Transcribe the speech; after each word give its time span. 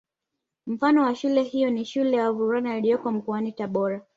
Mfano 0.67 1.03
wa 1.03 1.15
shule 1.15 1.43
hiyo 1.43 1.69
ni 1.69 1.85
Shule 1.85 2.17
ya 2.17 2.23
wavulana 2.23 2.77
iliyoko 2.77 3.11
mkoani 3.11 3.51
Tabora 3.51 4.01